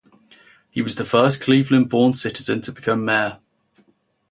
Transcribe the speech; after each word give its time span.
He 0.71 0.81
was 0.81 0.95
the 0.95 1.05
first 1.05 1.41
Cleveland-born 1.41 2.15
citizen 2.15 2.61
to 2.61 2.71
become 2.71 3.05
mayor. 3.05 3.37